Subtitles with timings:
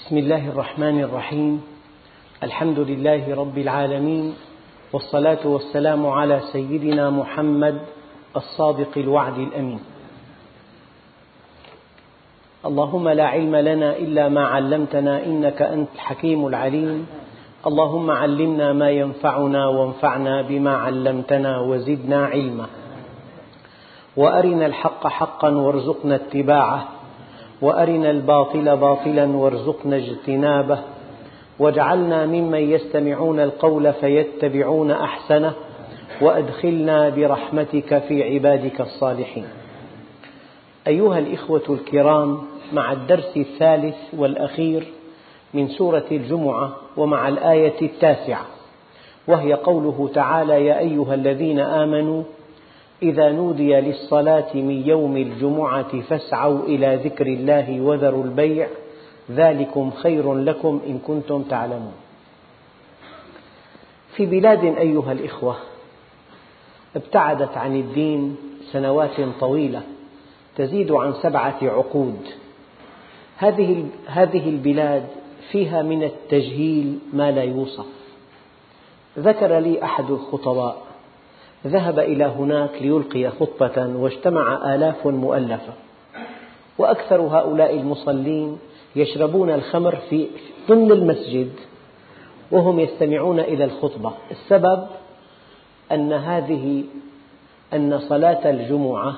[0.00, 1.62] بسم الله الرحمن الرحيم.
[2.42, 4.34] الحمد لله رب العالمين
[4.92, 7.80] والصلاة والسلام على سيدنا محمد
[8.36, 9.80] الصادق الوعد الأمين.
[12.64, 17.06] اللهم لا علم لنا إلا ما علمتنا إنك أنت الحكيم العليم.
[17.66, 22.66] اللهم علمنا ما ينفعنا وانفعنا بما علمتنا وزدنا علما.
[24.16, 26.88] وأرنا الحق حقا وارزقنا اتباعه.
[27.62, 30.78] وأرنا الباطل باطلا وارزقنا اجتنابه
[31.58, 35.52] واجعلنا ممن يستمعون القول فيتبعون أحسنه
[36.20, 39.44] وأدخلنا برحمتك في عبادك الصالحين.
[40.86, 42.38] أيها الإخوة الكرام
[42.72, 44.86] مع الدرس الثالث والأخير
[45.54, 48.44] من سورة الجمعة ومع الآية التاسعة
[49.28, 52.22] وهي قوله تعالى يا أيها الذين آمنوا
[53.02, 58.68] إذا نودي للصلاة من يوم الجمعة فاسعوا إلى ذكر الله وذروا البيع
[59.30, 61.92] ذلكم خير لكم إن كنتم تعلمون.
[64.16, 65.56] في بلاد أيها الإخوة
[66.96, 68.36] ابتعدت عن الدين
[68.72, 69.82] سنوات طويلة
[70.56, 72.20] تزيد عن سبعة عقود.
[73.36, 75.06] هذه هذه البلاد
[75.50, 77.86] فيها من التجهيل ما لا يوصف.
[79.18, 80.89] ذكر لي أحد الخطباء
[81.66, 85.72] ذهب إلى هناك ليلقي خطبة واجتمع آلاف مؤلفة.
[86.78, 88.58] وأكثر هؤلاء المصلين
[88.96, 90.26] يشربون الخمر في
[90.68, 91.50] ضمن المسجد
[92.50, 94.12] وهم يستمعون إلى الخطبة.
[94.30, 94.86] السبب
[95.92, 96.84] أن هذه
[97.74, 99.14] أن صلاة الجمعة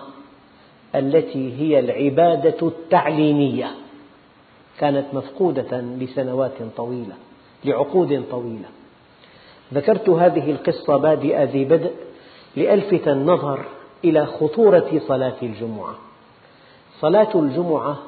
[0.94, 3.70] التي هي العبادة التعليمية
[4.78, 7.14] كانت مفقودة لسنوات طويلة
[7.64, 8.68] لعقود طويلة.
[9.74, 11.92] ذكرت هذه القصة بادئ ذي بدء
[12.56, 13.64] لألفت النظر
[14.05, 15.95] إلى خطورة صلاة الجمعة.
[17.00, 17.98] صلاة الجمعة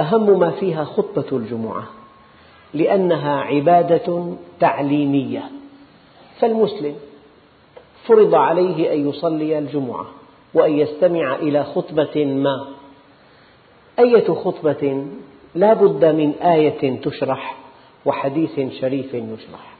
[0.00, 1.82] أهم ما فيها خطبة الجمعة
[2.74, 5.50] لأنها عبادة تعليمية.
[6.40, 6.94] فالمسلم
[8.06, 10.06] فرض عليه أن يصلي الجمعة
[10.54, 12.66] وأن يستمع إلى خطبة ما.
[13.98, 15.06] أية خطبة؟
[15.54, 17.56] لا بد من آية تشرح
[18.04, 19.76] وحديث شريف يشرح.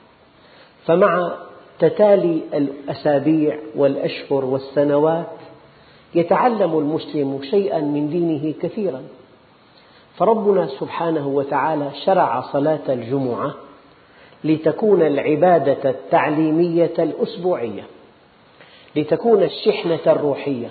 [0.87, 1.32] فمع
[1.81, 5.27] تتالي الأسابيع والأشهر والسنوات
[6.15, 9.03] يتعلم المسلم شيئا من دينه كثيرا.
[10.17, 13.55] فربنا سبحانه وتعالى شرع صلاة الجمعة
[14.44, 17.83] لتكون العبادة التعليمية الأسبوعية
[18.97, 20.71] لتكون الشحنة الروحية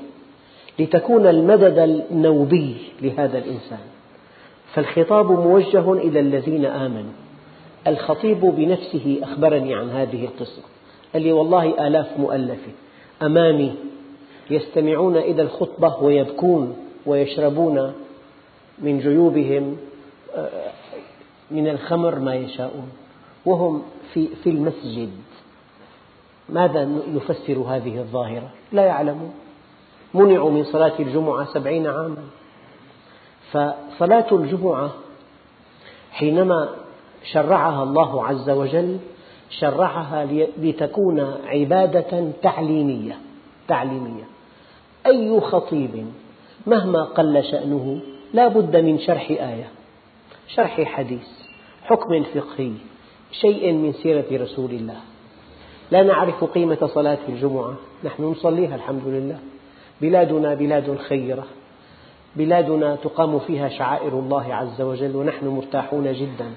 [0.80, 1.78] لتكون المدد
[2.12, 3.80] النوبي لهذا الإنسان.
[4.74, 7.14] فالخطاب موجه إلى الذين آمنوا.
[7.88, 10.62] الخطيب بنفسه أخبرني عن هذه القصة.
[11.14, 12.72] قال لي والله آلاف مؤلفة.
[13.22, 13.76] أمامي
[14.50, 17.94] يستمعون إلى الخطبة ويبكون ويشربون
[18.80, 19.78] من جيوبهم
[21.52, 22.92] من الخمر ما يشاءون.
[23.46, 25.12] وهم في, في المسجد.
[26.50, 29.34] ماذا يفسر هذه الظاهرة؟ لا يعلمون
[30.14, 32.24] منعوا من صلاة الجمعة سبعين عاما.
[33.52, 34.92] فصلاة الجمعة
[36.12, 36.70] حينما
[37.24, 38.98] شرعها الله عز وجل
[39.50, 40.28] شرعها
[40.58, 43.18] لتكون عبادة تعليمية.
[43.68, 44.24] تعليمية.
[45.06, 46.06] أي خطيب
[46.68, 48.00] مهما قل شأنه
[48.34, 49.70] لا بد من شرح آية
[50.48, 51.28] شرح حديث
[51.84, 52.72] حكم فقهي
[53.32, 54.98] شيء من سيرة رسول الله.
[55.92, 57.74] لا نعرف قيمة صلاة الجمعة.
[58.04, 59.40] نحن نصليها الحمد لله.
[60.02, 61.44] بلادنا بلاد خيرة.
[62.36, 66.52] بلادنا تقام فيها شعائر الله عز وجل ونحن مرتاحون جدا.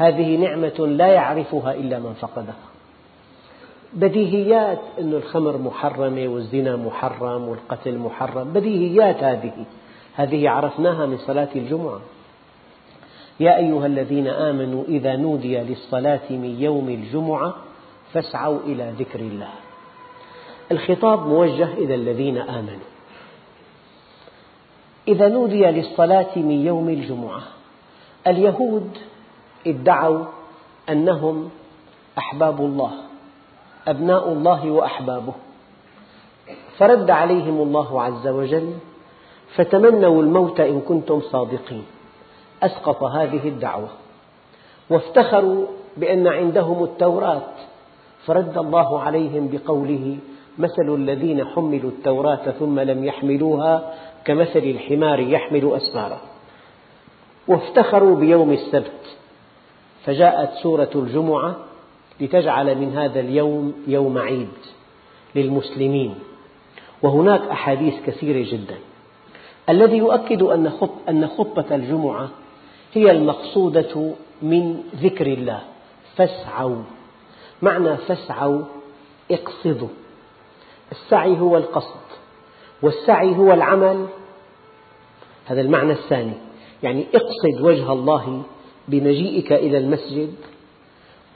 [0.00, 2.54] هذه نعمة لا يعرفها إلا من فقدها.
[3.92, 8.52] بديهيات أن الخمر محرمة والزنا محرم والقتل محرم.
[8.52, 9.64] بديهيات هذه.
[10.14, 12.00] هذه عرفناها من صلاة الجمعة.
[13.40, 17.54] يا أيها الذين آمنوا إذا نودي للصلاة من يوم الجمعة
[18.12, 19.52] فاسعوا إلى ذكر الله.
[20.72, 22.90] الخطاب موجه إلى الذين آمنوا.
[25.08, 27.42] إذا نودي للصلاة من يوم الجمعة
[28.26, 28.98] اليهود
[29.66, 30.24] ادعوا
[30.88, 31.50] أنهم
[32.18, 32.92] أحباب الله
[33.88, 35.32] أبناء الله وأحبابه.
[36.78, 38.72] فرد عليهم الله عز وجل
[39.54, 41.84] فتمنوا الموت إن كنتم صادقين.
[42.62, 43.88] أسقط هذه الدعوة.
[44.90, 45.66] وافتخروا
[45.96, 47.42] بأن عندهم التوراة.
[48.26, 50.18] فرد الله عليهم بقوله
[50.58, 56.18] مثل الذين حملوا التوراة ثم لم يحملوها كمثل الحمار يحمل أسفارا
[57.48, 59.19] وافتخروا بيوم السبت.
[60.04, 61.56] فجاءت سورة الجمعة
[62.20, 64.48] لتجعل من هذا اليوم يوم عيد
[65.34, 66.14] للمسلمين.
[67.02, 68.78] وهناك أحاديث كثيرة جدا.
[69.68, 70.42] الذي يؤكد
[71.08, 72.28] أن خطبة الجمعة
[72.94, 75.60] هي المقصودة من ذكر الله.
[76.16, 76.82] فاسعوا.
[77.62, 78.62] معنى فاسعوا
[79.30, 79.88] اقصدوا.
[80.92, 82.00] السعي هو القصد.
[82.82, 84.06] والسعي هو العمل.
[85.46, 86.34] هذا المعنى الثاني.
[86.82, 88.42] يعني اقصد وجه الله
[88.90, 90.34] بمجيئك إلى المسجد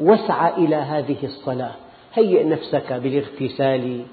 [0.00, 1.74] واسعى إلى هذه الصلاة.
[2.14, 4.04] هيئ نفسك بالاغتسال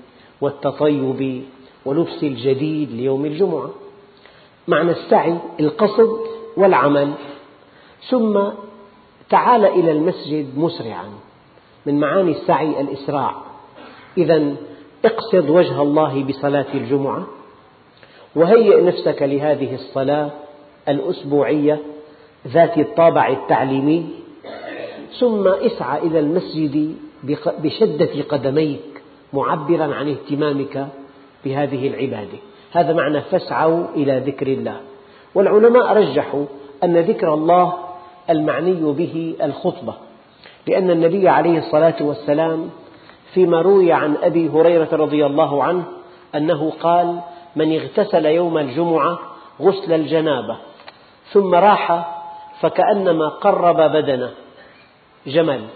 [0.41, 1.43] والتطيب
[1.85, 3.69] ولبس الجديد ليوم الجمعة.
[4.67, 6.19] معنى السعي القصد
[6.57, 7.11] والعمل.
[8.09, 8.39] ثم
[9.29, 11.09] تعال إلى المسجد مسرعا.
[11.85, 13.35] من معاني السعي الإسراع.
[14.17, 14.55] إذا
[15.05, 17.27] اقصد وجه الله بصلاة الجمعة.
[18.35, 20.29] وهيئ نفسك لهذه الصلاة
[20.89, 21.79] الأسبوعية
[22.47, 24.09] ذات الطابع التعليمي
[25.19, 26.95] ثم اسعى إلى المسجد
[27.63, 29.01] بشدة قدميك
[29.33, 30.87] معبرا عن اهتمامك
[31.45, 32.37] بهذه العبادة.
[32.71, 34.81] هذا معنى فاسعوا إلى ذكر الله.
[35.35, 36.45] والعلماء رجحوا
[36.83, 37.73] أن ذكر الله
[38.29, 39.93] المعني به الخطبة
[40.67, 42.69] لأن النبي عليه الصلاة والسلام
[43.33, 45.83] فيما روي عن أبي هريرة رضي الله عنه
[46.35, 47.19] أنه قال
[47.55, 49.19] من اغتسل يوم الجمعة
[49.61, 50.57] غسل الجنابة
[51.31, 52.17] ثم راح
[52.61, 54.31] فكأنما قرب بدنه
[55.27, 55.67] جمل.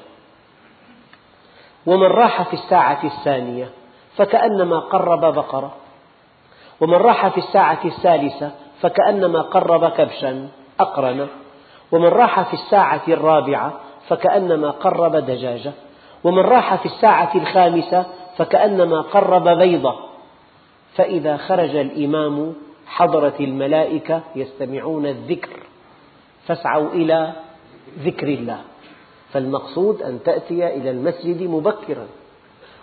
[1.85, 3.69] ومن راح في الساعة الثانية
[4.17, 5.75] فكأنما قرب بقرة.
[6.81, 8.51] ومن راح في الساعة الثالثة
[8.81, 10.47] فكأنما قرب كبشا
[10.79, 11.27] أقرن
[11.91, 13.73] ومن راح في الساعة الرابعة
[14.07, 15.71] فكأنما قرب دجاجة.
[16.23, 18.05] ومن راح في الساعة الخامسة
[18.37, 19.95] فكأنما قرب بيضة.
[20.95, 22.53] فإذا خرج الإمام
[22.87, 25.64] حضرت الملائكة يستمعون الذكر.
[26.47, 27.33] فاسعوا إلى
[27.99, 28.61] ذكر الله.
[29.33, 32.07] فالمقصود أن تأتي إلى المسجد مبكرا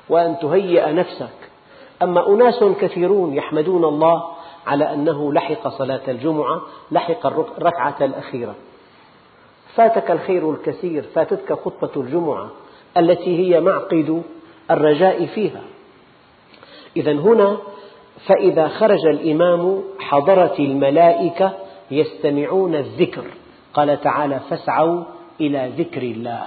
[0.08, 1.50] وأن تهيئ نفسك.
[2.02, 4.24] أما أناس كثيرون يحمدون الله
[4.66, 6.60] على أنه لحق صلاة الجمعة
[6.90, 8.54] لحق الركعة الأخيرة.
[9.74, 12.50] فاتك الخير الكثير فاتتك خطبة الجمعة
[12.96, 14.22] التي هي معقد
[14.70, 15.62] الرجاء فيها.
[16.96, 17.56] إذا هنا
[18.26, 21.52] فإذا خرج الإمام حضرت الملائكة
[21.90, 23.24] يستمعون الذكر.
[23.74, 25.04] قال تعالى فاسعوا
[25.40, 26.46] إلى ذكر الله.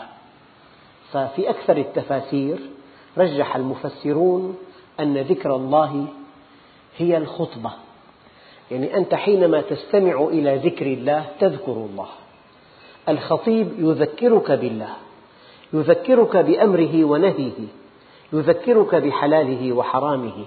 [1.12, 2.58] ففي أكثر التفاسير
[3.18, 4.58] رجح المفسرون
[5.00, 6.06] أن ذكر الله
[6.98, 7.72] هي الخطبة.
[8.72, 12.08] يعني أنت حينما تستمع إلى ذكر الله تذكر الله.
[13.10, 14.90] الخطيب يذكرك بالله
[15.74, 17.68] يذكرك بأمره ونهيه
[18.34, 20.46] يذكرك بحلاله وحرامه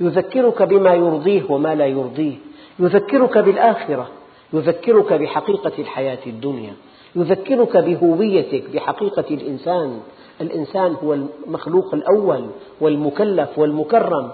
[0.00, 2.36] يذكرك بما يرضيه وما لا يرضيه
[2.78, 4.08] يذكرك بالآخرة
[4.52, 6.74] يذكرك بحقيقة الحياة الدنيا
[7.16, 10.00] يذكرك بهويتك بحقيقة الإنسان.
[10.40, 12.46] الإنسان هو المخلوق الأول
[12.80, 14.30] والمكلف والمكرم.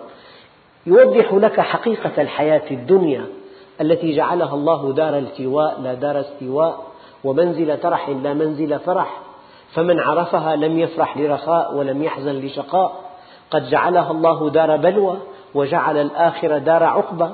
[0.87, 3.27] يوضح لك حقيقة الحياة الدنيا
[3.81, 6.85] التي جعلها الله دار التواء لا دار استواء
[7.25, 9.21] ومنزل ترح لا منزل فرح.
[9.73, 13.05] فمن عرفها لم يفرح لرخاء ولم يحزن لشقاء.
[13.51, 15.17] قد جعلها الله دار بلوى
[15.55, 17.33] وجعل الآخرة دار عقبة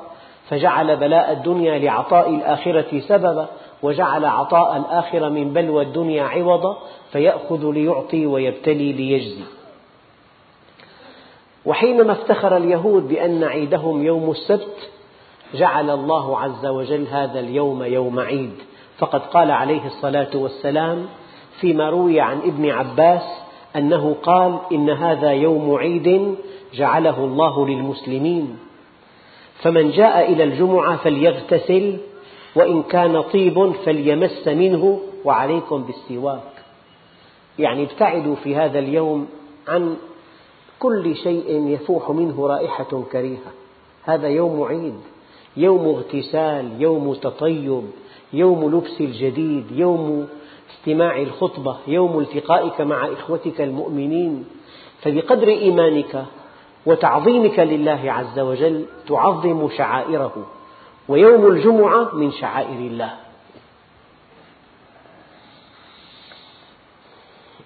[0.51, 3.47] فجعل بلاء الدنيا لعطاء الآخرة سببا
[3.83, 6.79] وجعل عطاء الآخرة من بلوى الدنيا عوضا
[7.13, 9.45] فيأخذ ليعطي ويبتلي ليجزي.
[11.67, 14.91] وحينما افتخر اليهود بأن عيدهم يوم السبت
[15.55, 18.55] جعل الله عز وجل هذا اليوم يوم عيد.
[18.99, 21.07] فقد قال عليه الصلاة والسلام
[21.61, 23.43] فيما روي عن ابن عباس
[23.77, 26.35] أنه قال إن هذا يوم عيد
[26.75, 28.70] جعله الله للمسلمين.
[29.63, 31.97] فمن جاء إلى الجمعة فليغتسل
[32.57, 36.53] وإن كان طيب فليمس منه وعليكم بالسواك.
[37.59, 39.29] يعني ابتعدوا في هذا اليوم
[39.69, 39.97] عن
[40.79, 43.53] كل شيء يفوح منه رائحة كريهة.
[44.05, 45.01] هذا يوم عيد
[45.57, 47.83] يوم اغتسال يوم تطيب
[48.33, 50.29] يوم لبس الجديد يوم
[50.71, 54.45] استماع الخطبة يوم التقائك مع إخوتك المؤمنين.
[55.03, 56.25] فبقدر إيمانك
[56.87, 60.47] وتعظيمك لله عز وجل تعظم شعائره.
[61.09, 63.15] ويوم الجمعة من شعائر الله.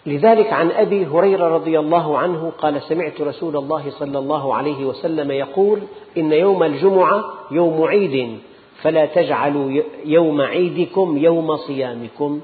[0.06, 5.30] لذلك عن أبي هريرة رضي الله عنه قال سمعت رسول الله صلى الله عليه وسلم
[5.30, 5.80] يقول
[6.16, 8.38] إن يوم الجمعة يوم عيد
[8.82, 12.40] فلا تجعلوا يوم عيدكم يوم صيامكم.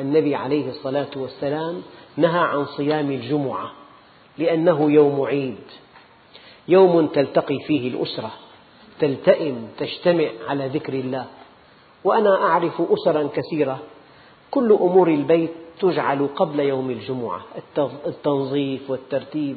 [0.00, 1.82] النبي عليه الصلاة والسلام
[2.16, 3.70] نهى عن صيام الجمعة.
[4.38, 5.64] لأنه يوم عيد.
[6.68, 8.30] يوم تلتقي فيه الأسرة.
[9.00, 11.26] تلتئم تجتمع على ذكر الله.
[12.04, 13.78] وأنا أعرف أسرا كثيرة.
[14.50, 17.40] كل أمور البيت تجعل قبل يوم الجمعة.
[18.06, 19.56] التنظيف والترتيب.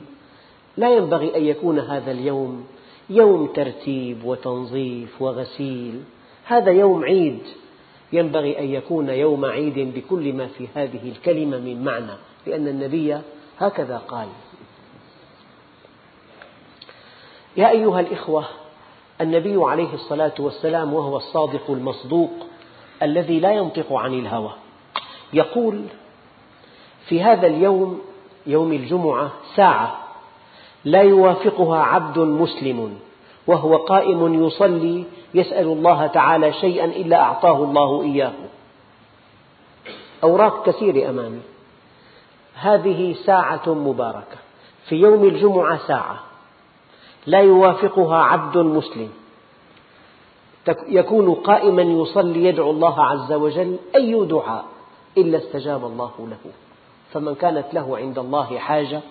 [0.77, 2.65] لا ينبغي أن يكون هذا اليوم
[3.09, 6.03] يوم ترتيب وتنظيف وغسيل.
[6.45, 7.39] هذا يوم عيد.
[8.13, 12.17] ينبغي أن يكون يوم عيد بكل ما في هذه الكلمة من معنى.
[12.47, 13.17] لأن النبي
[13.57, 14.27] هكذا قال.
[17.57, 18.45] يا أيها الإخوة
[19.21, 22.31] النبي عليه الصلاة والسلام وهو الصادق المصدوق
[23.03, 24.51] الذي لا ينطق عن الهوى
[25.33, 25.81] يقول
[27.07, 28.01] في هذا اليوم
[28.47, 29.97] يوم الجمعة ساعة
[30.85, 32.99] لا يوافقها عبد مسلم
[33.47, 38.33] وهو قائم يصلي يسأل الله تعالى شيئا إلا أعطاه الله إياه.
[40.23, 41.41] أوراق كثيرة أمامي.
[42.55, 44.37] هذه ساعة مباركة.
[44.89, 46.19] في يوم الجمعة ساعة.
[47.27, 49.09] لا يوافقها عبد مسلم.
[50.87, 54.65] يكون قائما يصلي يدعو الله عز وجل أي دعاء
[55.17, 56.51] إلا استجاب الله له.
[57.13, 59.01] فمن كانت له عند الله حاجة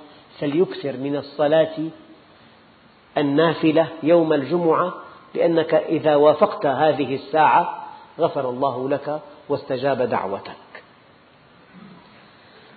[0.40, 1.76] فليكثر من الصلاة
[3.18, 4.94] النافلة يوم الجمعة
[5.35, 7.85] لأنك إذا وافقت هذه الساعة
[8.18, 10.83] غفر الله لك واستجاب دعوتك.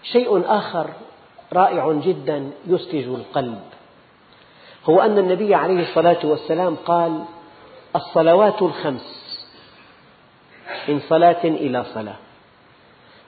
[0.04, 0.90] شيء آخر
[1.54, 3.77] رائع جدا يسلج القلب.
[4.90, 7.24] هو أن النبي عليه الصلاة والسلام قال
[7.96, 9.18] الصلوات الخمس
[10.88, 12.16] من صلاة إلى صلاة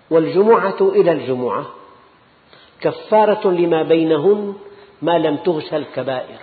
[0.10, 1.66] والجمعة إلى الجمعة
[2.82, 4.56] كفارة لما بينهن
[5.01, 6.39] ما لم تغش الكبائر.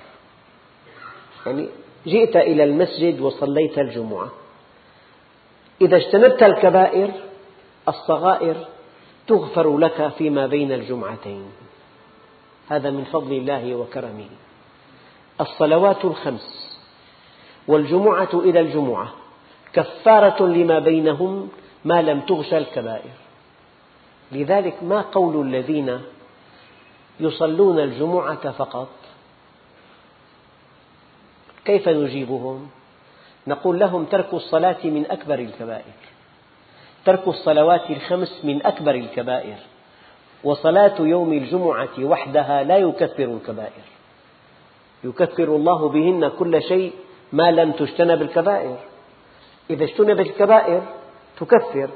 [1.47, 1.69] يعني
[2.07, 4.31] جئت إلى المسجد وصليت الجمعة.
[5.81, 7.11] إذا اجتنبت الكبائر
[7.89, 8.57] الصغائر
[9.27, 11.47] تغفر لك فيما بين الجمعتين.
[12.69, 14.29] هذا من فضل الله وكرمه.
[15.41, 16.79] الصلوات الخمس
[17.69, 19.13] والجمعة إلى الجمعة
[19.73, 21.49] كفارة لما بينهم
[21.85, 23.11] ما لم تغش الكبائر.
[24.33, 26.01] لذلك ما قول الذين
[27.21, 28.89] يصلون الجمعة فقط؟
[31.65, 32.69] كيف نجيبهم؟
[33.47, 35.95] نقول لهم ترك الصلاة من أكبر الكبائر.
[37.05, 39.57] ترك الصلوات الخمس من أكبر الكبائر
[40.45, 43.96] وصلاة يوم الجمعة وحدها لا يكفر الكبائر.
[45.09, 46.93] يكفر الله بهن كل شيء
[47.33, 48.77] ما لم تجتنب الكبائر
[49.71, 50.83] إذا اجتنبت الكبائر
[51.41, 51.91] تكفر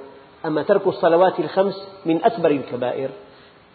[0.47, 3.11] أما ترك الصلوات الخمس من أكبر الكبائر.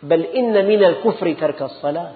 [0.04, 2.12] بل إن من الكفر ترك الصلاة.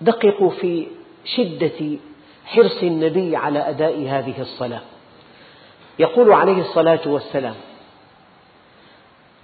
[0.00, 0.86] دققوا في
[1.24, 1.98] شدة
[2.44, 4.80] حرص النبي على أداء هذه الصلاة.
[5.98, 7.54] يقول عليه الصلاة والسلام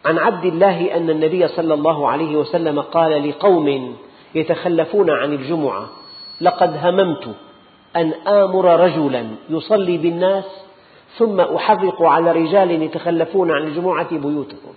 [0.04, 3.96] عن عبد الله أن النبي صلى الله عليه وسلم قال لقوم
[4.34, 5.88] يتخلفون عن الجمعة
[6.40, 7.28] لقد هممت
[7.96, 10.44] أن آمر رجلا يصلي بالناس
[11.18, 14.74] ثم أحرق على رجال يتخلفون عن الجمعة بيوتهم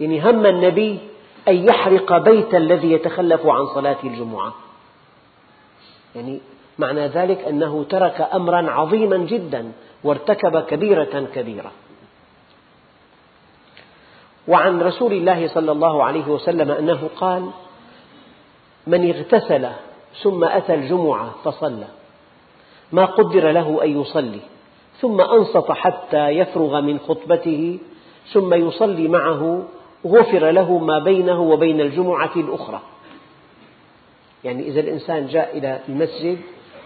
[0.00, 0.98] يعني هم النبي
[1.48, 4.54] أن يحرق بيت الذي يتخلف عن صلاة الجمعة.
[6.16, 6.40] يعني
[6.78, 9.72] معنى ذلك أنه ترك أمرا عظيما جدا
[10.04, 11.70] وارتكب كبيرة كبيرة.
[14.48, 17.50] وعن رسول الله صلى الله عليه وسلم أنه قال
[18.86, 19.68] من اغتسل
[20.22, 21.86] ثم أتى الجمعة فصلى
[22.92, 24.40] ما قدر له أن يصلي
[25.00, 27.78] ثم أنصت حتى يفرغ من خطبته
[28.32, 29.62] ثم يصلي معه
[30.06, 32.80] غفر له ما بينه وبين الجمعة الأخرى.
[34.44, 36.38] يعني إذا الإنسان جاء إلى المسجد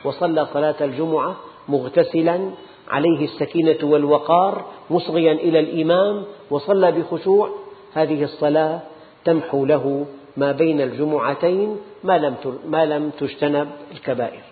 [0.05, 1.37] وصلى صلاة الجمعة
[1.69, 2.51] مغتسلا
[2.91, 7.51] عليه السكينة والوقار مصغيا إلى الإمام وصلى بخشوع.
[7.95, 8.81] هذه الصلاة
[9.25, 12.35] تمحو له ما بين الجمعتين ما لم
[12.67, 14.43] ما لم تجتنب الكبائر.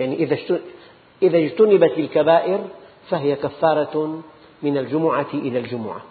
[0.00, 0.38] يعني إذا
[1.22, 2.60] إذا اجتنبت الكبائر
[3.10, 4.20] فهي كفارة
[4.62, 6.02] من الجمعة إلى الجمعة.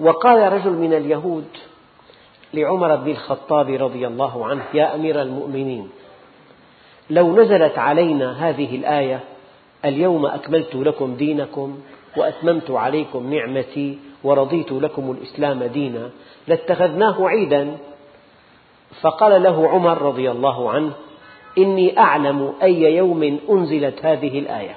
[0.00, 1.48] وقال رجل من اليهود
[2.54, 5.90] لعمر بن الخطاب رضي الله عنه يا أمير المؤمنين
[7.10, 9.20] لو نزلت علينا هذه الآية
[9.84, 11.78] اليوم أكملت لكم دينكم
[12.16, 16.10] وأتممت عليكم نعمتي ورضيت لكم الإسلام دينا
[16.48, 17.76] لاتخذناه عيدا.
[19.00, 20.92] فقال له عمر رضي الله عنه
[21.58, 24.76] إني أعلم أي يوم أنزلت هذه الآية.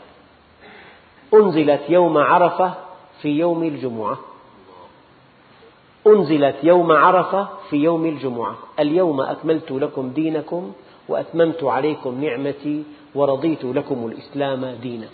[1.33, 2.73] أنزلت يوم عرفة
[3.21, 4.17] في يوم الجمعة.
[6.07, 8.55] أنزلت يوم عرفة في يوم الجمعة.
[8.79, 10.71] اليوم أكملت لكم دينكم
[11.09, 12.83] وأتممت عليكم نعمتي
[13.15, 15.07] ورضيت لكم الإسلام دينا.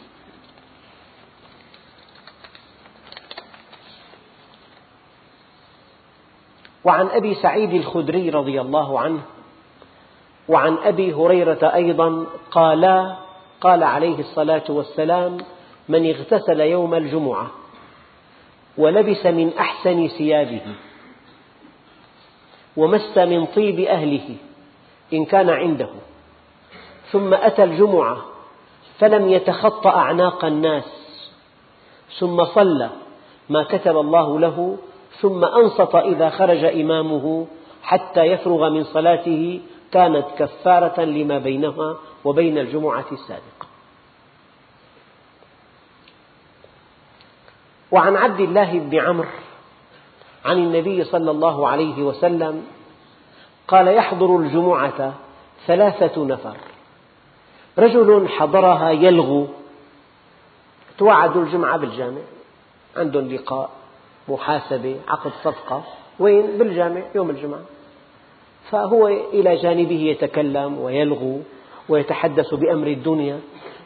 [6.84, 9.22] وعن أبي سعيد الخدري رضي الله عنه
[10.50, 13.16] وعن أبي هريرة أيضا قالا
[13.62, 15.38] قال عليه الصلاة والسلام
[15.90, 17.52] من اغتسل يوم الجمعة
[18.78, 20.62] ولبس من أحسن ثيابه
[22.78, 24.36] ومس من طيب أهله
[25.14, 25.90] إن كان عنده.
[27.12, 28.18] ثم أتى الجمعة
[29.00, 30.84] فلم يتخطى أعناق الناس.
[32.20, 32.90] ثم صلى
[33.50, 34.78] ما كتب الله له.
[35.22, 37.48] ثم أنصت إذا خرج إمامه
[37.84, 39.62] حتى يفرغ من صلاته.
[39.92, 41.96] كانت كفارة لما بينها
[42.26, 43.66] وبين الجمعة السابقة.
[47.92, 49.28] وعن عبد الله بن عمرو
[50.46, 52.66] عن النبي صلى الله عليه وسلم
[53.68, 55.14] قال يحضر الجمعة
[55.68, 56.58] ثلاثة نفر.
[57.78, 59.48] رجل حضرها يلغو.
[60.98, 62.22] توعدوا الجمعة بالجامع.
[62.98, 63.70] عندهم لقاء
[64.28, 65.84] محاسبة عقد صفقة.
[66.20, 67.62] وين؟ بالجامع يوم الجمعة.
[68.72, 71.42] فهو إلى جانبه يتكلم ويلغو
[71.90, 73.40] ويتحدث بأمر الدنيا.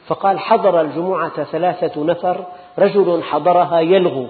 [0.08, 2.46] فقال حضر الجمعة ثلاثة نفر.
[2.80, 4.28] رجل حضرها يلغو.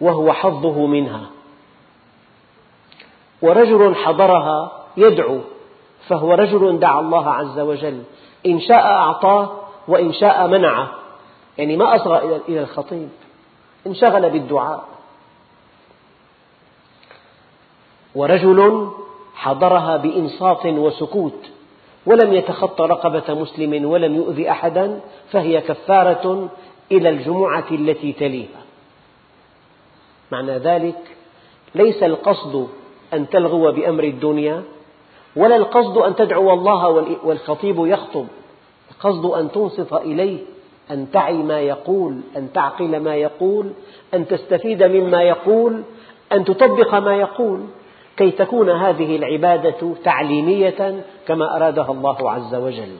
[0.00, 1.35] وهو حظه منها.
[3.46, 5.40] ورجل حضرها يدعو
[6.08, 8.02] فهو رجل دعا الله عز وجل.
[8.46, 9.50] إن شاء أعطاه
[9.88, 10.90] وإن شاء منعه.
[11.58, 13.08] يعني ما أصغى إلى الخطيب.
[13.86, 14.84] انشغل بالدعاء.
[18.14, 18.90] ورجل
[19.34, 21.46] حضرها بإنصات وسكوت
[22.06, 25.00] ولم يتخطى رقبة مسلم ولم يؤذي أحدا
[25.32, 26.48] فهي كفارة
[26.92, 28.60] إلى الجمعة التي تليها.
[30.32, 31.16] معنى ذلك
[31.74, 32.68] ليس القصد
[33.16, 34.62] أن تلغو بأمر الدنيا
[35.36, 36.88] ولا القصد أن تدعو الله
[37.24, 38.26] والخطيب يخطب.
[38.90, 40.38] القصد أن تنصت إليه
[40.90, 43.70] أن تعي ما يقول أن تعقل ما يقول
[44.14, 45.82] أن تستفيد مما يقول
[46.32, 47.60] أن تطبق ما يقول.
[48.16, 52.96] كي تكون هذه العبادة تعليمية كما أرادها الله عز وجل.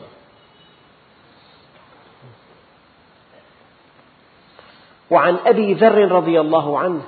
[5.11, 7.02] وعن أبي ذر رضي الله عنه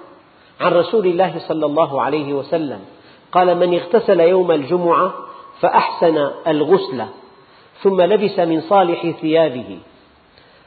[0.60, 2.80] عن رسول الله صلى الله عليه وسلم
[3.32, 5.14] قال من اغتسل يوم الجمعة
[5.60, 7.04] فأحسن الغسل
[7.82, 9.78] ثم لبس من صالح ثيابه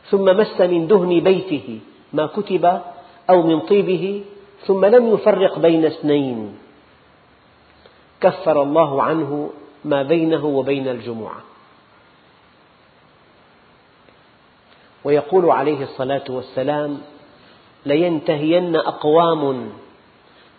[0.09, 1.79] ثم مس من دهن بيته
[2.13, 2.81] ما كتب
[3.29, 4.23] أو من طيبه
[4.65, 6.57] ثم لم يفرق بين اثنين.
[8.21, 9.49] كفر الله عنه
[9.85, 11.41] ما بينه وبين الجمعة.
[15.03, 17.01] ويقول عليه الصلاة والسلام
[17.85, 19.71] لينتهين أقوام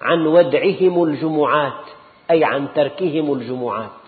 [0.03, 1.83] عن ودعهم الجمعات
[2.31, 4.03] أي عن تركهم الجمعات.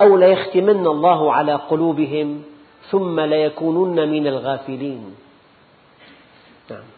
[0.00, 2.42] أو ليختمن الله على قلوبهم
[2.90, 5.14] ثم ليكونن من الغافلين.
[6.70, 6.88] نعم.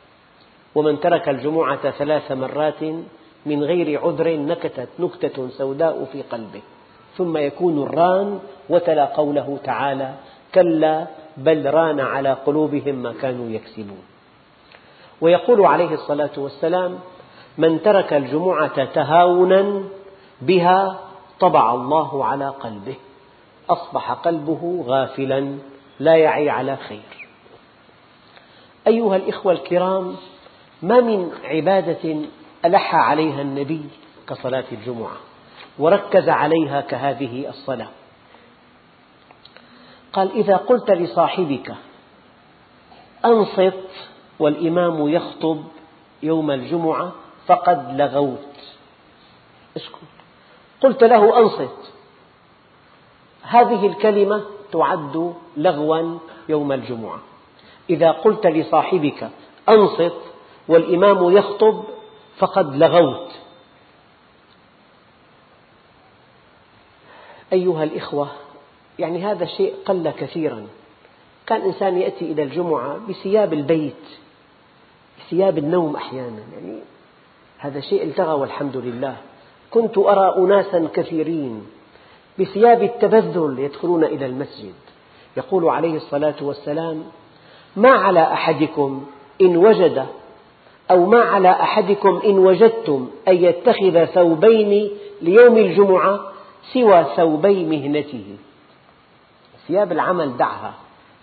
[0.74, 2.82] ومن ترك الجمعة ثلاث مرات
[3.46, 6.62] من غير عذر نكتت نكتة سوداء في قلبه
[7.16, 10.14] ثم يكون الران وتلا قوله تعالى
[10.54, 14.04] كلا بل ران على قلوبهم ما كانوا يكسبون.
[15.20, 16.98] ويقول عليه الصلاة والسلام
[17.58, 19.82] من ترك الجمعة تهاونا
[20.40, 21.00] بها
[21.40, 22.94] طبع الله على قلبه.
[23.70, 25.58] أصبح قلبه غافلا
[26.00, 27.28] لا يعي على خير.
[28.86, 30.16] أيها الإخوة الكرام
[30.82, 32.16] ما من عبادة
[32.64, 33.82] ألح عليها النبي
[34.28, 35.16] كصلاة الجمعة
[35.78, 37.88] وركز عليها كهذه الصلاة.
[40.12, 41.74] قال إذا قلت لصاحبك
[43.24, 43.88] أنصت
[44.38, 45.64] والإمام يخطب
[46.22, 47.12] يوم الجمعة
[47.46, 48.56] فقد لغوت.
[49.76, 49.96] اسكت.
[50.80, 51.92] قلت له أنصت.
[53.42, 57.18] هذه الكلمة تعد لغوا يوم الجمعة.
[57.90, 59.30] إذا قلت لصاحبك
[59.68, 60.20] أنصت
[60.68, 61.84] والإمام يخطب
[62.38, 63.32] فقد لغوت.
[67.52, 68.28] أيها الإخوة
[68.98, 70.66] يعني هذا شيء قل كثيرا.
[71.46, 74.04] كان إنسان يأتي إلى الجمعة بثياب البيت
[75.18, 76.42] بثياب النوم أحيانا.
[76.52, 76.80] يعني
[77.66, 79.16] هذا شيء التغى والحمد لله.
[79.70, 81.66] كنت أرى أناسا كثيرين
[82.38, 84.74] بثياب التبذل يدخلون إلى المسجد.
[85.36, 87.04] يقول عليه الصلاة والسلام
[87.76, 89.06] ما على أحدكم
[89.40, 90.06] إن وجد
[90.90, 94.90] أو ما على أحدكم إن وجدتم أن يتخذ ثوبين
[95.22, 96.20] ليوم الجمعة
[96.72, 98.36] سوى ثوبي مهنته؟
[99.66, 100.74] ثياب العمل دعها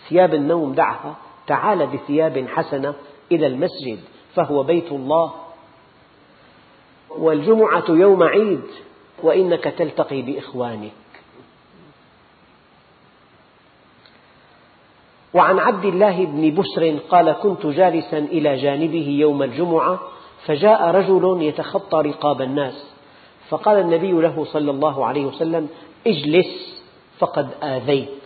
[0.10, 1.16] ثياب النوم دعها
[1.48, 2.94] تعال بثياب حسنة
[3.32, 4.00] إلى المسجد
[4.36, 5.43] فهو بيت الله
[7.18, 8.64] والجمعة يوم عيد
[9.24, 10.92] وإنك تلتقي بإخوانك.
[15.34, 20.00] وعن عبد الله بن بسر قال كنت جالسا إلى جانبه يوم الجمعة
[20.46, 22.94] فجاء رجل يتخطى رقاب الناس
[23.50, 25.70] فقال النبي له صلى الله عليه وسلم
[26.08, 26.84] اجلس
[27.20, 28.24] فقد آذيت.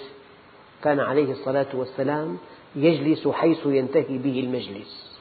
[0.84, 2.38] كان عليه الصلاة والسلام
[2.76, 5.17] يجلس حيث ينتهي به المجلس.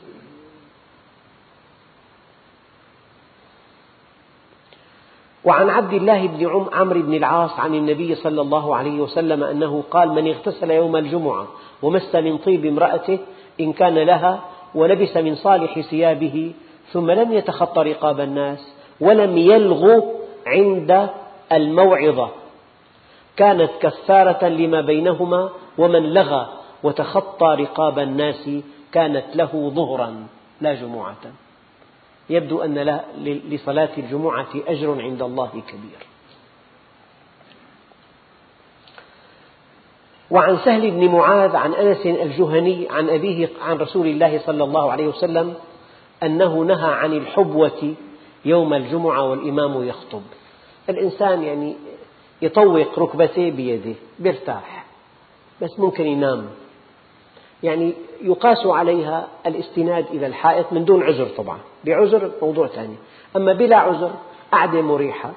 [5.46, 10.08] وعن عبد الله بن عمرو بن العاص عن النبي صلى الله عليه وسلم أنه قال
[10.08, 11.46] من اغتسل يوم الجمعة
[11.82, 13.18] ومس من طيب امرأته
[13.60, 14.40] إن كان لها
[14.74, 16.52] ولبس من صالح ثيابه
[16.92, 20.00] ثم لم يتخط رقاب الناس ولم يلغ
[20.46, 21.08] عند
[21.52, 22.28] الموعظة.
[23.36, 26.46] كانت كفارة لما بينهما ومن لغى
[26.82, 28.50] وتخطى رقاب الناس
[28.92, 30.26] كانت له ظهرا
[30.60, 31.45] لا جمعة.
[32.30, 36.06] يبدو أن لصلاة الجمعة أجر عند الله كبير.
[40.30, 45.06] وعن سهل بن معاذ عن أنس الجهني عن أبيه عن رسول الله صلى الله عليه
[45.06, 45.54] وسلم
[46.22, 47.94] أنه نهى عن الحبوة
[48.44, 50.22] يوم الجمعة والإمام يخطب.
[50.88, 51.76] الإنسان يعني
[52.42, 54.84] يطوق ركبتيه بيده بيرتاح
[55.62, 56.46] بس ممكن ينام.
[57.62, 62.96] يعني يقاس عليها الاستناد إلى الحائط من دون عذر طبعا بعذر موضوع ثاني.
[63.36, 64.12] أما بلا عذر
[64.52, 65.32] قعدة مريحة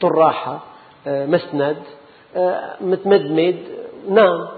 [0.00, 0.60] طراحة
[1.06, 1.76] آه، مسند
[2.36, 3.58] آه، متمدمد
[4.08, 4.48] نام.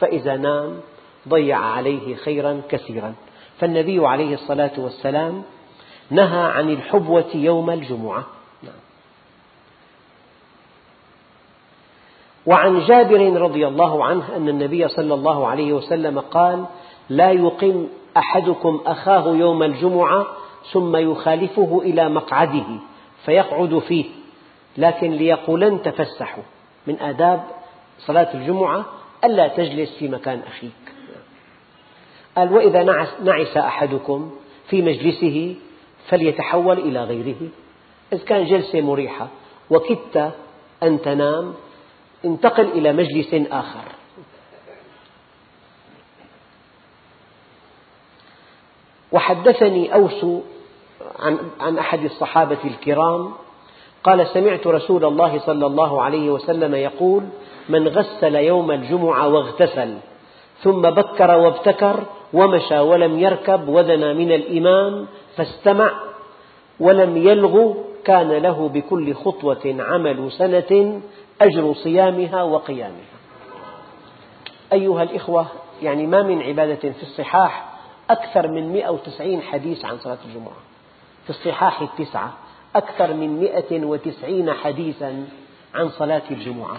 [0.00, 0.80] فإذا نام
[1.28, 3.14] ضيع عليه خيرا كثيرا.
[3.58, 5.42] فالنبي عليه الصلاة والسلام
[6.10, 8.24] نهى عن الحبوة يوم الجمعة.
[12.46, 16.64] وعن جابر رضي الله عنه أن النبي صلى الله عليه وسلم قال
[17.08, 20.26] لا يقم أحدكم أخاه يوم الجمعة
[20.72, 22.66] ثم يخالفه إلى مقعده
[23.24, 24.04] فيقعد فيه
[24.76, 26.42] لكن ليقولن تفسحوا.
[26.86, 27.44] من آداب
[27.98, 28.84] صلاة الجمعة
[29.24, 30.72] ألا تجلس في مكان أخيك.
[32.36, 32.82] قال وإذا
[33.24, 34.30] نعس أحدكم
[34.68, 35.54] في مجلسه
[36.08, 37.48] فليتحول إلى غيره
[38.12, 39.28] إذا كان جلسة مريحة
[39.70, 40.32] وكدت
[40.82, 41.54] أن تنام
[42.24, 43.84] انتقل إلى مجلس آخر.
[49.12, 50.24] وحدثني أوس
[51.18, 53.30] عن, عن أحد الصحابة الكرام
[54.04, 57.22] قال سمعت رسول الله صلى الله عليه وسلم يقول
[57.68, 59.94] من غسل يوم الجمعة واغتسل
[60.62, 65.06] ثم بكر وابتكر ومشى ولم يركب ودنا من الإمام
[65.36, 65.90] فاستمع
[66.80, 71.00] ولم يلغ كان له بكل خطوة عمل سنة
[71.40, 73.14] أجر صيامها وقيامها.
[74.72, 75.46] أيها الإخوة
[75.82, 77.64] يعني ما من عبادة في الصحاح
[78.10, 80.56] أكثر من 190 حديث عن صلاة الجمعة.
[81.24, 82.32] في الصحاح التسعة
[82.76, 85.26] أكثر من 190 حديثا
[85.74, 86.76] عن صلاة الجمعة.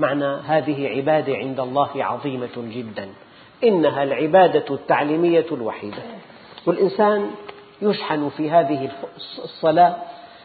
[0.00, 3.08] معنى هذه عبادة عند الله عظيمة جدا.
[3.64, 6.02] إنها العبادة التعليمية الوحيدة.
[6.66, 7.30] والإنسان
[7.82, 8.90] يشحن في هذه
[9.44, 9.96] الصلاة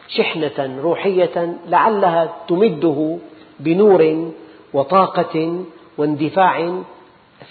[0.08, 3.18] شحنة روحية لعلها تمده
[3.60, 4.32] بنور
[4.72, 5.64] وطاقة
[5.98, 6.82] واندفاع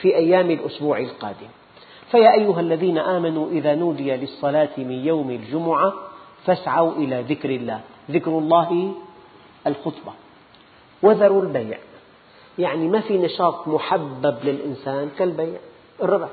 [0.02, 1.48] في أيام الأسبوع القادم.
[2.12, 5.94] فيا أيها الذين آمنوا إذا نودي للصلاة من يوم الجمعة
[6.46, 7.80] فاسعوا إلى ذكر الله.
[8.12, 8.94] ذكر الله
[9.68, 10.14] الخطبة.
[11.02, 11.78] وذروا البيع.
[12.60, 15.60] يعني ما في نشاط محبب للإنسان كالبيع.
[16.04, 16.30] الربح.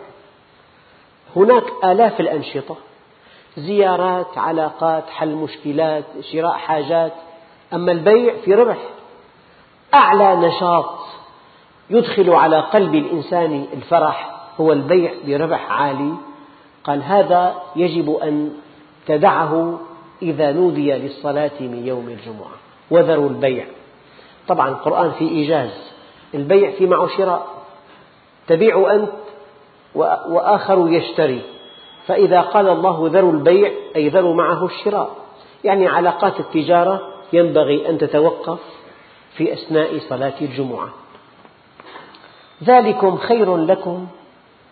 [1.36, 2.76] هناك آلاف الأنشطة.
[3.56, 7.12] زيارات علاقات حل مشكلات شراء حاجات.
[7.72, 8.78] أما البيع في ربح.
[9.96, 10.90] أعلى نشاط
[11.90, 14.30] يدخل على قلب الإنسان الفرح
[14.60, 16.14] هو البيع بربح عالي.
[16.84, 18.52] قال هذا يجب أن
[19.06, 19.78] تدعه
[20.22, 22.56] إذا نودي للصلاة من يوم الجمعة.
[22.90, 23.66] وذروا البيع.
[24.48, 25.92] طبعا القرآن في إيجاز.
[26.34, 27.46] البيع في معه شراء
[28.46, 29.12] تبيع أنت
[30.28, 31.42] وآخر يشتري.
[32.06, 35.10] فإذا قال الله ذروا البيع أي ذروا معه الشراء.
[35.64, 37.00] يعني علاقات التجارة
[37.32, 38.58] ينبغي أن تتوقف.
[39.36, 40.88] في أثناء صلاة الجمعة.
[42.64, 44.06] ذلكم خير لكم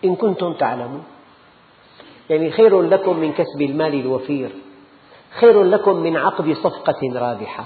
[0.05, 1.03] إن كنتم تعلمون.
[2.29, 4.49] يعني خير لكم من كسب المال الوفير.
[5.39, 7.65] خير لكم من عقد صفقة رابحة.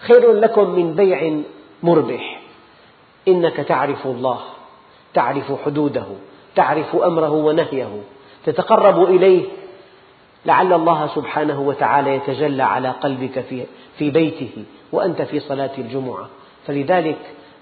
[0.00, 1.40] خير لكم من بيع
[1.82, 2.40] مربح.
[3.28, 4.40] إنك تعرف الله
[5.14, 6.06] تعرف حدوده
[6.54, 8.02] تعرف أمره ونهيه.
[8.44, 9.44] تتقرب إليه
[10.46, 13.44] لعل الله سبحانه وتعالى يتجلى على قلبك
[13.98, 16.28] في بيته وأنت في صلاة الجمعة.
[16.66, 17.18] فلذلك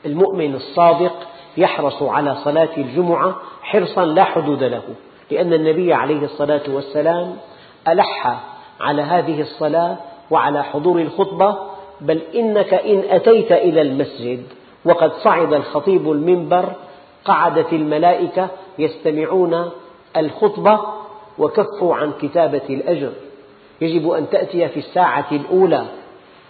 [0.06, 1.12] المؤمن الصادق
[1.56, 4.82] يحرص على صلاة الجمعة حرصا لا حدود له
[5.30, 7.36] لأن النبي عليه الصلاة والسلام
[7.88, 8.40] ألح
[8.80, 9.96] على هذه الصلاة
[10.30, 11.56] وعلى حضور الخطبة
[12.00, 14.42] بل إنك إن أتيت إلى المسجد
[14.84, 16.64] وقد صعد الخطيب المنبر
[17.24, 19.70] قعدت الملائكة يستمعون
[20.16, 20.80] الخطبة
[21.38, 23.12] وكفوا عن كتابة الأجر.
[23.80, 25.84] يجب أن تأتي في الساعة الأولى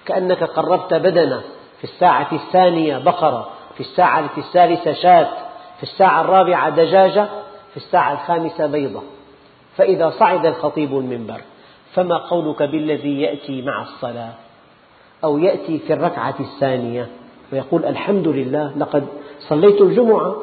[0.07, 1.43] كأنك قربت بدنة.
[1.79, 5.29] في الساعة الثانية بقرة في الساعة الثالثة شاة
[5.77, 7.29] في الساعة الرابعة دجاجة
[7.71, 9.03] في الساعة الخامسة بيضة.
[9.77, 11.41] فإذا صعد الخطيب المنبر
[11.95, 14.33] فما قولك بالذي يأتي مع الصلاة؟
[15.25, 17.09] أو يأتي في الركعة الثانية
[17.53, 19.07] ويقول الحمد لله لقد
[19.39, 20.37] صليت الجمعة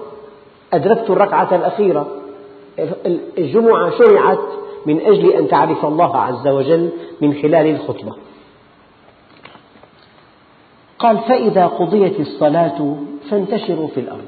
[0.74, 2.08] أدركت الركعة الأخيرة.
[3.38, 4.40] الجمعة شرعت
[4.86, 6.90] من أجل أن تعرف الله عز وجل
[7.22, 8.16] من خلال الخطبة.
[11.00, 12.96] قال فإذا قضيت الصلاة
[13.30, 14.26] فانتشروا في الأرض.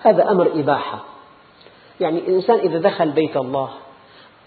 [0.00, 1.04] هذا أمر إباحة.
[2.00, 3.68] يعني الإنسان إذا دخل بيت الله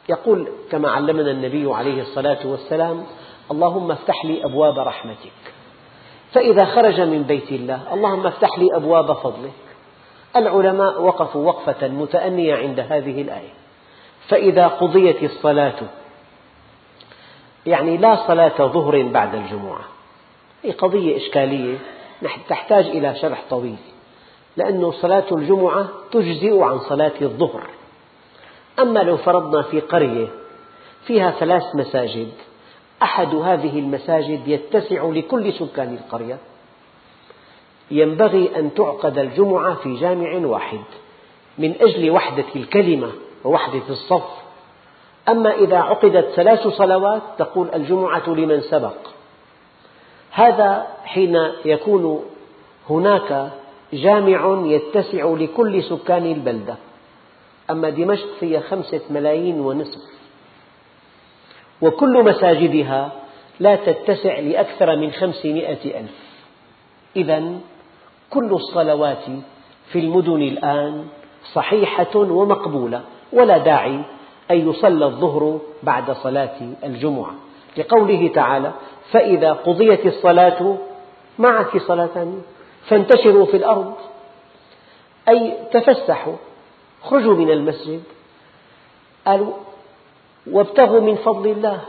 [0.09, 3.03] يقول كما علمنا النبي عليه الصلاة والسلام
[3.51, 5.31] اللهم افتح لي أبواب رحمتك.
[6.31, 9.62] فإذا خرج من بيت الله اللهم افتح لي أبواب فضلك
[10.35, 13.53] العلماء وقفوا وقفة متأنية عند هذه الآية.
[14.27, 15.79] فإذا قضيت الصلاة
[17.65, 19.81] يعني لا صلاة ظهر بعد الجمعة.
[20.63, 21.77] هي قضية إشكالية
[22.49, 23.75] تحتاج إلى شرح طويل
[24.57, 27.63] لأن صلاة الجمعة تجزئ عن صلاة الظهر.
[28.79, 30.27] أما لو فرضنا في قرية
[31.05, 32.31] فيها ثلاث مساجد
[33.03, 36.37] أحد هذه المساجد يتسع لكل سكان القرية.
[37.91, 40.83] ينبغي أن تعقد الجمعة في جامع واحد
[41.57, 43.11] من أجل وحدة الكلمة
[43.43, 44.43] ووحدة الصف.
[45.29, 48.95] أما إذا عقدت ثلاث صلوات تقول الجمعة لمن سبق.
[50.31, 52.25] هذا حين يكون
[52.89, 53.49] هناك
[53.93, 56.75] جامع يتسع لكل سكان البلدة.
[57.69, 60.01] أما دمشق فيها خمسة ملايين ونصف.
[61.81, 63.11] وكل مساجدها
[63.59, 66.23] لا تتسع لأكثر من خمسمائة ألف.
[67.15, 67.59] إذا
[68.33, 69.25] كل الصلوات
[69.91, 71.05] في المدن الآن
[71.53, 73.01] صحيحة ومقبولة
[73.33, 73.99] ولا داعي
[74.51, 77.33] أن يصلى الظهر بعد صلاة الجمعة.
[77.77, 78.71] لقوله تعالى
[79.11, 80.77] فإذا قضيت الصلاة
[81.39, 82.33] معك صلاة
[82.87, 83.93] فانتشروا في الأرض.
[85.29, 86.33] أي تفسحوا
[87.03, 88.03] خرجوا من المسجد
[89.27, 89.53] قالوا
[90.51, 91.81] وابتغوا من فضل الله.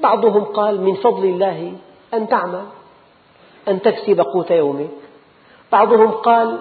[0.00, 1.72] بعضهم قال من فضل الله
[2.14, 2.64] أن تعمل
[3.68, 5.03] أن تكسب قوت يومك.
[5.74, 6.58] بعضهم قال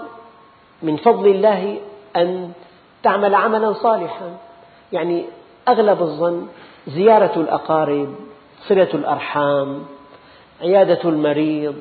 [0.81, 1.77] من فضل الله
[2.15, 2.51] أن
[3.03, 4.37] تعمل عملا صالحا.
[4.91, 5.25] يعني
[5.67, 6.47] أغلب الظن
[6.87, 8.15] زيارة الأقارب
[8.67, 9.83] صلة الأرحام
[10.61, 11.75] عيادة المريض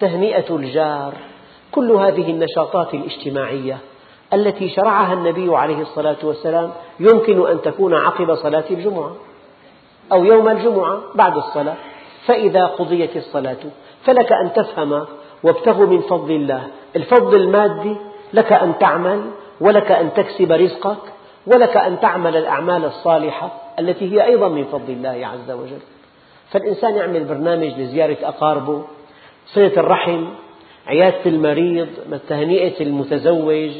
[0.00, 1.12] تهنئة الجار
[1.72, 3.78] كل هذه النشاطات الاجتماعية
[4.32, 9.16] التي شرعها النبي عليه الصلاة والسلام يمكن أن تكون عقب صلاة الجمعة
[10.12, 11.76] أو يوم الجمعة بعد الصلاة.
[12.26, 13.62] فإذا قضيت الصلاة
[14.04, 15.06] فلك أن تفهم
[15.44, 16.62] وابتغوا من فضل الله.
[16.96, 17.96] الفضل المادي
[18.32, 19.20] لك أن تعمل
[19.60, 20.98] ولك أن تكسب رزقك
[21.46, 25.78] ولك أن تعمل الأعمال الصالحة التي هي أيضا من فضل الله عز وجل.
[26.50, 28.82] فالإنسان يعمل برنامج لزيارة أقاربه
[29.46, 30.24] صلة الرحم
[30.86, 31.88] عيادة المريض
[32.28, 33.70] تهنئة المتزوج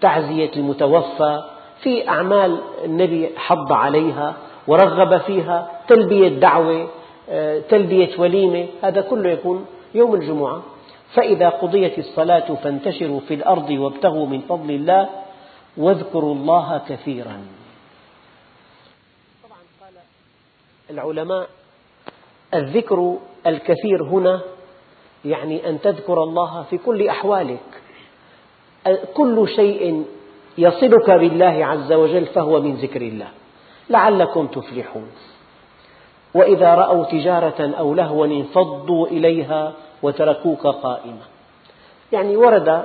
[0.00, 1.42] تعزية المتوفى.
[1.82, 4.34] في أعمال النبي حض عليها
[4.66, 6.88] ورغب فيها تلبية دعوة
[7.30, 8.66] آه، تلبية وليمة.
[8.82, 10.62] هذا كله يكون يوم الجمعة.
[11.14, 15.08] فإذا قضيت الصلاة فانتشروا في الأرض وابتغوا من فضل الله
[15.76, 17.46] واذكروا الله كثيرا.
[19.44, 19.94] طبعا قال
[20.90, 21.48] العلماء
[22.54, 24.40] الذكر الكثير هنا
[25.24, 27.60] يعني أن تذكر الله في كل أحوالك.
[29.14, 30.04] كل شيء
[30.58, 33.28] يصلك بالله عز وجل فهو من ذكر الله.
[33.90, 35.08] لعلكم تفلحون.
[36.34, 41.22] وإذا رأوا تجارة أو لهوا انفضوا إليها وتركوك قائما.
[42.12, 42.84] يعني ورد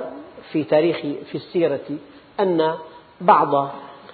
[0.52, 1.80] في تاريخ في السيرة
[2.40, 2.74] أن
[3.20, 3.68] بعض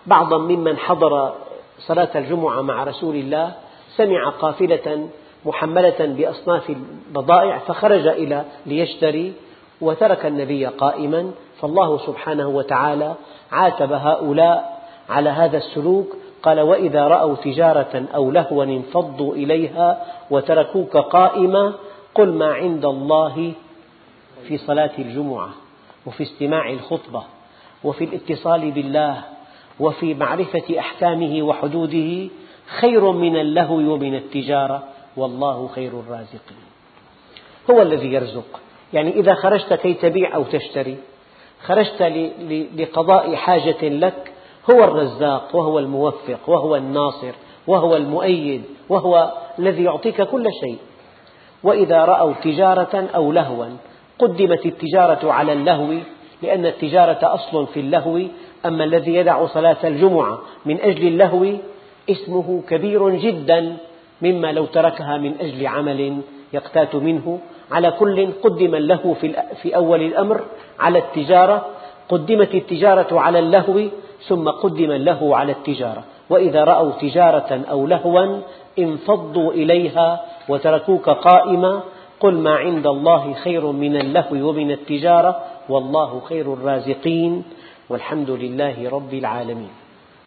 [0.06, 1.32] بعضا ممن حضر
[1.78, 3.52] صلاة الجمعة مع رسول الله
[3.96, 5.08] سمع قافلة
[5.44, 9.32] محملة بأصناف البضائع فخرج إلى ليشتري
[9.80, 11.30] وترك النبي قائما.
[11.60, 13.14] فالله سبحانه وتعالى
[13.52, 21.74] عاتب هؤلاء على هذا السلوك قال وإذا رأوا تجارة أو لهوا انفضوا إليها وتركوك قائما
[22.14, 23.52] قل ما عند الله
[24.48, 25.50] في صلاة الجمعة
[26.06, 27.22] وفي استماع الخطبة
[27.84, 29.22] وفي الاتصال بالله
[29.80, 32.28] وفي معرفة أحكامه وحدوده
[32.80, 34.82] خير من اللهو ومن التجارة
[35.16, 36.66] والله خير الرازقين.
[37.70, 38.60] هو الذي يرزق.
[38.92, 40.96] يعني إذا خرجت كي تبيع أو تشتري
[41.62, 42.02] خرجت
[42.76, 44.32] لقضاء حاجة لك
[44.70, 47.32] هو الرزاق وهو الموفق وهو الناصر
[47.66, 50.78] وهو المؤيد وهو الذي يعطيك كل شيء.
[51.62, 53.66] وإذا رأوا تجارة أو لهوا
[54.18, 55.94] قدمت التجارة على اللهو
[56.42, 58.20] لأن التجارة أصل في اللهو
[58.66, 61.46] أما الذي يدع صلاة الجمعة من أجل اللهو
[62.10, 63.76] اسمه كبير جدا
[64.22, 66.20] مما لو تركها من أجل عمل
[66.52, 67.38] يقتات منه.
[67.70, 69.14] على كل قدم اللهو
[69.62, 70.44] في أول الأمر
[70.78, 71.66] على التجارة
[72.08, 73.80] قدمت التجارة على اللهو
[74.28, 76.04] ثم قدم اللهو على التجارة.
[76.30, 78.40] وإذا رأوا تجارة أو لهوا
[78.78, 81.80] انفضوا إليها وتركوك قائما
[82.20, 87.42] قل ما عند الله خير من اللهو ومن التجارة والله خير الرازقين
[87.88, 89.85] والحمد لله رب العالمين.